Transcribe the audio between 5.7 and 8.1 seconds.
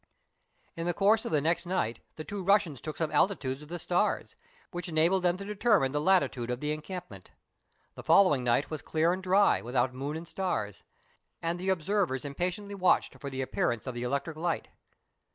io8 meridiana; the adventures of (mine the latitude of the encampment. The